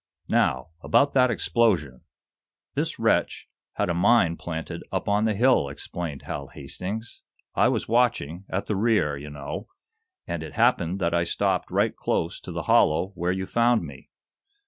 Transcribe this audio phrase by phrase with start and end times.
[0.29, 2.01] "Now, about that explosion!"
[2.73, 7.21] "This wretch had a mine planted up on the hill," explained Hal Hastings.
[7.53, 9.67] "I was watching, at the rear, you know,
[10.25, 14.09] and it happened that I stopped right close to the hollow where you found me.